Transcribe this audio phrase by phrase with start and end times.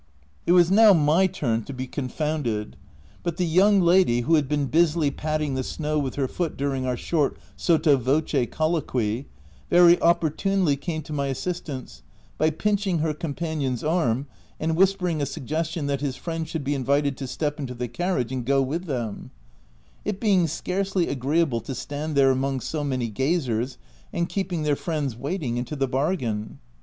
[0.47, 2.75] It was now my turn to be confounded;
[3.21, 6.87] but the young lady, who had been busily patting the snow with her foot during
[6.87, 9.27] our short, sotto voce colloquy,
[9.69, 12.01] very opportunely came to my assistance
[12.39, 14.25] by pinching her companion's arm
[14.59, 18.31] and whispering a suggestion that his friend should be invited to step into the carriage
[18.31, 19.29] and go with them;
[20.03, 23.77] it being scarcely agreeable to stand there among so many gazers,
[24.11, 26.57] and keep ing their friends waiting, into the bargain.